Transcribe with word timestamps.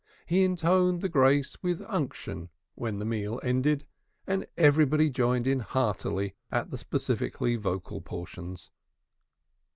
He 0.25 0.43
intoned 0.43 1.01
the 1.01 1.09
grace 1.09 1.61
with 1.61 1.83
unction 1.83 2.49
when 2.73 2.97
the 2.97 3.05
meal 3.05 3.39
ended, 3.43 3.85
and 4.25 4.47
everybody 4.57 5.11
joined 5.11 5.45
in 5.45 5.59
heartily 5.59 6.33
at 6.51 6.71
the 6.71 6.77
specifically 6.79 7.55
vocal 7.55 8.01
portions. 8.01 8.71